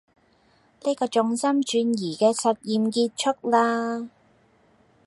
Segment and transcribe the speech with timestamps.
[0.83, 3.11] 呢個重心轉移嘅實驗結
[3.41, 4.09] 束啦